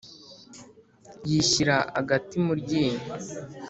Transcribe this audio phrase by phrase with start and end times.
[1.29, 3.01] Yishyira agati mu ryinyo